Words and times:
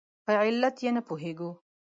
په 0.25 0.31
علت 0.41 0.75
یې 0.83 0.89
نه 0.97 1.01
پوهېږو. 1.07 1.51